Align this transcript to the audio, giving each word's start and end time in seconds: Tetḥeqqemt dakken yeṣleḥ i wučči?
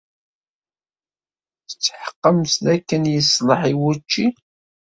Tetḥeqqemt 1.69 2.53
dakken 2.65 3.03
yeṣleḥ 3.13 3.61
i 3.71 3.73
wučči? 3.81 4.27